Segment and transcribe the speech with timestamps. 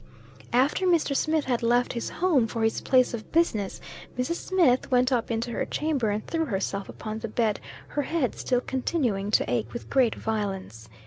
[0.51, 1.15] After Mr.
[1.15, 3.79] Smith had left his home for his place of business,
[4.17, 4.37] Mrs.
[4.37, 8.61] Smith went up into her chamber, and threw herself upon the bed, her head still
[8.61, 10.89] continuing to ache with great violence.